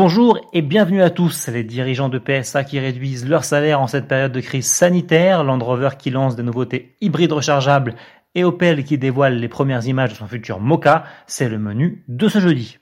Bonjour 0.00 0.38
et 0.52 0.62
bienvenue 0.62 1.02
à 1.02 1.10
tous. 1.10 1.48
Les 1.48 1.64
dirigeants 1.64 2.08
de 2.08 2.20
PSA 2.20 2.62
qui 2.62 2.78
réduisent 2.78 3.28
leur 3.28 3.42
salaire 3.42 3.80
en 3.80 3.88
cette 3.88 4.06
période 4.06 4.30
de 4.30 4.40
crise 4.40 4.68
sanitaire, 4.68 5.42
Land 5.42 5.58
Rover 5.58 5.88
qui 5.98 6.10
lance 6.10 6.36
des 6.36 6.44
nouveautés 6.44 6.94
hybrides 7.00 7.32
rechargeables 7.32 7.96
et 8.36 8.44
Opel 8.44 8.84
qui 8.84 8.96
dévoile 8.96 9.40
les 9.40 9.48
premières 9.48 9.84
images 9.88 10.10
de 10.10 10.14
son 10.14 10.28
futur 10.28 10.60
Mocha, 10.60 11.02
c'est 11.26 11.48
le 11.48 11.58
menu 11.58 12.04
de 12.06 12.28
ce 12.28 12.38
jeudi. 12.38 12.78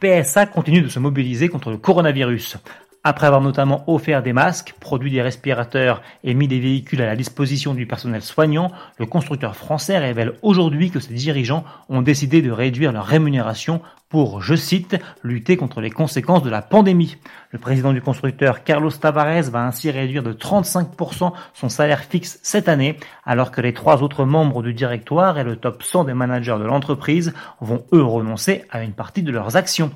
PSA 0.00 0.46
continue 0.46 0.80
de 0.80 0.88
se 0.88 0.98
mobiliser 0.98 1.50
contre 1.50 1.70
le 1.70 1.76
coronavirus. 1.76 2.56
Après 3.04 3.26
avoir 3.26 3.40
notamment 3.40 3.84
offert 3.86 4.22
des 4.22 4.32
masques, 4.32 4.74
produit 4.80 5.12
des 5.12 5.22
respirateurs 5.22 6.02
et 6.24 6.34
mis 6.34 6.48
des 6.48 6.58
véhicules 6.58 7.00
à 7.00 7.06
la 7.06 7.16
disposition 7.16 7.72
du 7.72 7.86
personnel 7.86 8.22
soignant, 8.22 8.72
le 8.98 9.06
constructeur 9.06 9.54
français 9.54 9.98
révèle 9.98 10.34
aujourd'hui 10.42 10.90
que 10.90 10.98
ses 10.98 11.14
dirigeants 11.14 11.64
ont 11.88 12.02
décidé 12.02 12.42
de 12.42 12.50
réduire 12.50 12.92
leur 12.92 13.06
rémunération 13.06 13.80
pour, 14.08 14.40
je 14.40 14.54
cite, 14.54 14.96
lutter 15.22 15.56
contre 15.56 15.80
les 15.80 15.90
conséquences 15.90 16.42
de 16.42 16.50
la 16.50 16.62
pandémie. 16.62 17.18
Le 17.50 17.58
président 17.58 17.92
du 17.92 18.00
constructeur, 18.00 18.64
Carlos 18.64 18.90
Tavares, 18.90 19.50
va 19.50 19.64
ainsi 19.64 19.90
réduire 19.90 20.22
de 20.22 20.32
35% 20.32 21.32
son 21.52 21.68
salaire 21.68 22.00
fixe 22.00 22.38
cette 22.42 22.68
année, 22.68 22.98
alors 23.24 23.50
que 23.50 23.60
les 23.60 23.74
trois 23.74 24.02
autres 24.02 24.24
membres 24.24 24.62
du 24.62 24.72
directoire 24.72 25.38
et 25.38 25.44
le 25.44 25.56
top 25.56 25.82
100 25.82 26.04
des 26.04 26.14
managers 26.14 26.56
de 26.58 26.64
l'entreprise 26.64 27.34
vont 27.60 27.84
eux 27.92 28.02
renoncer 28.02 28.64
à 28.70 28.82
une 28.82 28.92
partie 28.92 29.22
de 29.22 29.30
leurs 29.30 29.56
actions. 29.56 29.90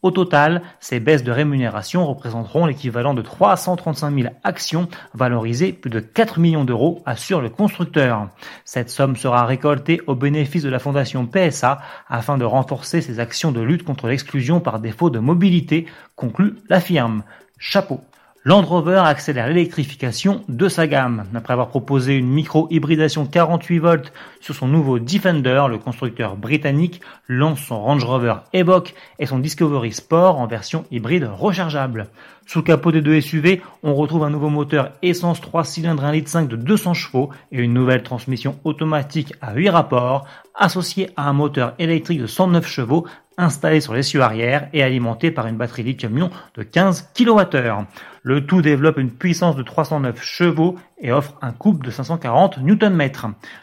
Au 0.00 0.12
total, 0.12 0.62
ces 0.78 1.00
baisses 1.00 1.24
de 1.24 1.32
rémunération 1.32 2.06
représenteront 2.06 2.66
l'équivalent 2.66 3.14
de 3.14 3.22
335 3.22 4.14
000 4.14 4.34
actions 4.44 4.88
valorisées 5.12 5.72
plus 5.72 5.90
de 5.90 5.98
4 5.98 6.38
millions 6.38 6.64
d'euros, 6.64 7.02
assure 7.04 7.40
le 7.40 7.50
constructeur. 7.50 8.28
Cette 8.64 8.90
somme 8.90 9.16
sera 9.16 9.44
récoltée 9.44 10.00
au 10.06 10.14
bénéfice 10.14 10.62
de 10.62 10.68
la 10.68 10.78
fondation 10.78 11.26
PSA 11.26 11.80
afin 12.08 12.38
de 12.38 12.44
renforcer 12.44 13.00
ses 13.00 13.18
actions 13.18 13.50
de 13.50 13.60
lutte 13.60 13.84
contre 13.84 14.06
l'exclusion 14.06 14.60
par 14.60 14.78
défaut 14.78 15.10
de 15.10 15.18
mobilité, 15.18 15.86
conclut 16.14 16.54
la 16.68 16.80
firme. 16.80 17.24
Chapeau. 17.58 18.00
Land 18.44 18.62
Rover 18.62 19.02
accélère 19.04 19.48
l'électrification 19.48 20.44
de 20.48 20.68
sa 20.68 20.86
gamme. 20.86 21.24
Après 21.34 21.52
avoir 21.52 21.68
proposé 21.68 22.14
une 22.14 22.28
micro-hybridation 22.28 23.26
48 23.26 23.78
volts 23.80 24.12
sur 24.40 24.54
son 24.54 24.68
nouveau 24.68 25.00
Defender, 25.00 25.64
le 25.68 25.76
constructeur 25.76 26.36
britannique 26.36 27.00
lance 27.26 27.58
son 27.58 27.82
Range 27.82 28.04
Rover 28.04 28.34
Evoque 28.52 28.94
et 29.18 29.26
son 29.26 29.40
Discovery 29.40 29.92
Sport 29.92 30.38
en 30.38 30.46
version 30.46 30.84
hybride 30.92 31.28
rechargeable. 31.28 32.06
Sous 32.46 32.60
le 32.60 32.64
capot 32.64 32.92
des 32.92 33.02
deux 33.02 33.20
SUV, 33.20 33.60
on 33.82 33.94
retrouve 33.94 34.22
un 34.22 34.30
nouveau 34.30 34.50
moteur 34.50 34.92
essence 35.02 35.40
3 35.40 35.64
cylindres 35.64 36.04
1,5 36.04 36.12
litre 36.12 36.42
de 36.46 36.56
200 36.56 36.94
chevaux 36.94 37.30
et 37.50 37.58
une 37.58 37.74
nouvelle 37.74 38.04
transmission 38.04 38.56
automatique 38.62 39.34
à 39.40 39.54
8 39.54 39.68
rapports 39.68 40.26
associée 40.54 41.10
à 41.16 41.28
un 41.28 41.32
moteur 41.32 41.74
électrique 41.80 42.20
de 42.20 42.26
109 42.26 42.66
chevaux 42.66 43.04
installé 43.38 43.80
sur 43.80 43.94
l'essieu 43.94 44.20
arrière 44.20 44.68
et 44.72 44.82
alimenté 44.82 45.30
par 45.30 45.46
une 45.46 45.56
batterie 45.56 45.84
lithium-ion 45.84 46.30
de 46.56 46.62
15 46.62 47.10
kWh. 47.16 47.86
Le 48.28 48.44
tout 48.44 48.60
développe 48.60 48.98
une 48.98 49.10
puissance 49.10 49.56
de 49.56 49.62
309 49.62 50.22
chevaux 50.22 50.76
et 51.00 51.12
offre 51.12 51.34
un 51.42 51.52
couple 51.52 51.86
de 51.86 51.90
540 51.90 52.58
Nm. 52.58 53.10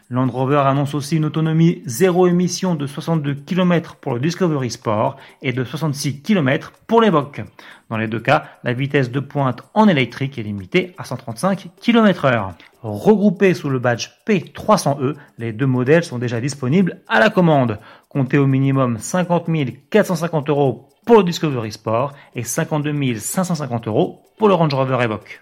Land 0.09 0.27
Rover 0.27 0.63
annonce 0.65 0.93
aussi 0.93 1.17
une 1.17 1.25
autonomie 1.25 1.81
zéro 1.85 2.27
émission 2.27 2.75
de 2.75 2.87
62 2.87 3.33
km 3.33 3.95
pour 3.95 4.13
le 4.13 4.19
Discovery 4.19 4.71
Sport 4.71 5.17
et 5.41 5.51
de 5.51 5.63
66 5.63 6.21
km 6.21 6.71
pour 6.87 7.01
l'Evoque. 7.01 7.41
Dans 7.89 7.97
les 7.97 8.07
deux 8.07 8.19
cas, 8.19 8.45
la 8.63 8.73
vitesse 8.73 9.11
de 9.11 9.19
pointe 9.19 9.63
en 9.73 9.87
électrique 9.87 10.37
est 10.37 10.43
limitée 10.43 10.95
à 10.97 11.03
135 11.03 11.69
km 11.79 12.27
h 12.27 12.53
Regroupés 12.81 13.55
sous 13.55 13.69
le 13.69 13.79
badge 13.79 14.09
P300E, 14.27 15.15
les 15.39 15.53
deux 15.53 15.65
modèles 15.65 16.03
sont 16.03 16.19
déjà 16.19 16.39
disponibles 16.39 17.01
à 17.07 17.19
la 17.19 17.31
commande. 17.31 17.79
Comptez 18.09 18.37
au 18.37 18.45
minimum 18.45 18.97
50 18.99 19.49
450 19.89 20.49
euros 20.49 20.89
pour 21.05 21.17
le 21.17 21.23
Discovery 21.23 21.71
Sport 21.71 22.13
et 22.35 22.43
52 22.43 23.17
550 23.17 23.87
euros 23.87 24.21
pour 24.37 24.47
le 24.47 24.53
Range 24.53 24.73
Rover 24.73 25.03
Evoque. 25.03 25.41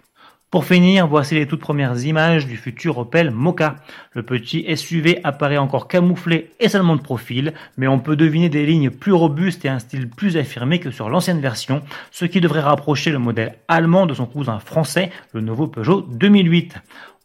Pour 0.54 0.66
finir, 0.66 1.08
voici 1.08 1.34
les 1.34 1.48
toutes 1.48 1.62
premières 1.62 2.06
images 2.06 2.46
du 2.46 2.58
futur 2.58 3.00
Opel 3.00 3.32
Mocha. 3.32 3.78
Le 4.12 4.22
petit 4.22 4.64
SUV 4.78 5.20
apparaît 5.24 5.58
encore 5.58 5.88
camouflé 5.88 6.52
et 6.60 6.70
seulement 6.70 6.96
de 6.96 7.02
profil, 7.02 7.56
mais 7.76 7.88
on 7.88 7.98
peut 7.98 8.16
deviner 8.16 8.50
des 8.50 8.64
lignes 8.64 8.92
plus 8.92 9.14
robustes 9.14 9.66
et 9.66 9.70
un 9.70 9.80
style 9.80 10.08
plus 10.08 10.38
affirmé 10.38 10.80
que 10.80 10.92
sur 10.92 11.10
l'ancienne 11.10 11.42
version, 11.42 11.82
ce 12.12 12.26
qui 12.26 12.40
devrait 12.40 12.60
rapprocher 12.60 13.10
le 13.10 13.18
modèle 13.18 13.56
allemand 13.68 14.06
de 14.06 14.14
son 14.14 14.28
cousin 14.28 14.60
français, 14.60 15.10
le 15.34 15.42
nouveau 15.42 15.66
Peugeot 15.66 16.02
2008. 16.02 16.76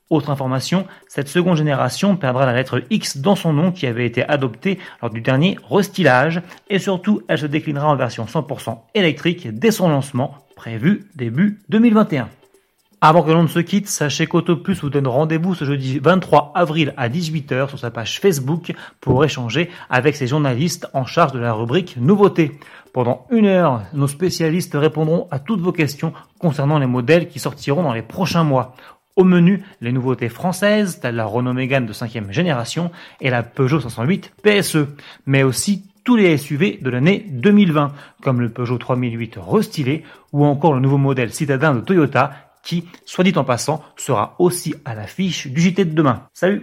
Autre 0.08 0.30
information, 0.30 0.86
cette 1.06 1.28
seconde 1.28 1.58
génération 1.58 2.16
perdra 2.16 2.46
la 2.46 2.54
lettre 2.54 2.82
X 2.88 3.18
dans 3.18 3.36
son 3.36 3.52
nom 3.52 3.72
qui 3.72 3.86
avait 3.86 4.06
été 4.06 4.26
adoptée 4.26 4.78
lors 5.02 5.10
du 5.10 5.20
dernier 5.20 5.58
restylage 5.68 6.40
et 6.70 6.78
surtout 6.78 7.20
elle 7.28 7.36
se 7.36 7.44
déclinera 7.44 7.88
en 7.88 7.96
version 7.96 8.24
100% 8.24 8.78
électrique 8.94 9.48
dès 9.52 9.70
son 9.70 9.90
lancement 9.90 10.34
prévu 10.56 11.10
début 11.14 11.60
2021. 11.68 12.30
Avant 13.00 13.22
que 13.22 13.30
l'on 13.30 13.44
ne 13.44 13.48
se 13.48 13.60
quitte, 13.60 13.86
sachez 13.86 14.26
qu'Autopus 14.26 14.80
vous 14.80 14.90
donne 14.90 15.06
rendez-vous 15.06 15.54
ce 15.54 15.64
jeudi 15.64 16.00
23 16.00 16.50
avril 16.56 16.94
à 16.96 17.08
18h 17.08 17.68
sur 17.68 17.78
sa 17.78 17.92
page 17.92 18.18
Facebook 18.18 18.74
pour 19.00 19.24
échanger 19.24 19.70
avec 19.88 20.16
ses 20.16 20.26
journalistes 20.26 20.88
en 20.94 21.06
charge 21.06 21.30
de 21.30 21.38
la 21.38 21.52
rubrique 21.52 21.96
Nouveautés. 21.96 22.58
Pendant 22.92 23.24
une 23.30 23.46
heure, 23.46 23.82
nos 23.92 24.08
spécialistes 24.08 24.74
répondront 24.74 25.28
à 25.30 25.38
toutes 25.38 25.60
vos 25.60 25.70
questions 25.70 26.12
concernant 26.40 26.80
les 26.80 26.88
modèles 26.88 27.28
qui 27.28 27.38
sortiront 27.38 27.84
dans 27.84 27.92
les 27.92 28.02
prochains 28.02 28.42
mois. 28.42 28.74
Au 29.14 29.22
menu, 29.22 29.62
les 29.80 29.92
nouveautés 29.92 30.28
françaises, 30.28 30.98
telles 30.98 31.14
la 31.14 31.24
Renault 31.24 31.52
Mégane 31.52 31.86
de 31.86 31.92
5 31.92 32.32
génération 32.32 32.90
et 33.20 33.30
la 33.30 33.44
Peugeot 33.44 33.78
508 33.78 34.32
PSE, 34.42 34.88
mais 35.24 35.44
aussi 35.44 35.84
tous 36.02 36.16
les 36.16 36.36
SUV 36.36 36.80
de 36.82 36.90
l'année 36.90 37.26
2020, 37.30 37.92
comme 38.22 38.40
le 38.40 38.48
Peugeot 38.48 38.78
3008 38.78 39.38
restylé 39.40 40.02
ou 40.32 40.44
encore 40.44 40.72
le 40.72 40.80
nouveau 40.80 40.98
modèle 40.98 41.32
citadin 41.32 41.74
de 41.74 41.80
Toyota 41.80 42.47
qui, 42.62 42.88
soit 43.04 43.24
dit 43.24 43.32
en 43.36 43.44
passant, 43.44 43.82
sera 43.96 44.34
aussi 44.38 44.74
à 44.84 44.94
l'affiche 44.94 45.46
du 45.46 45.60
JT 45.60 45.84
de 45.84 45.94
demain. 45.94 46.26
Salut 46.32 46.62